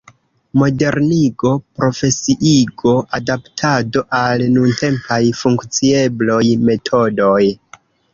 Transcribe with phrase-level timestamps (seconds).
[0.59, 1.49] Modernigo,
[1.81, 6.39] profesiigo, adaptado al nuntempaj funkciebloj,
[6.71, 7.39] metodoj.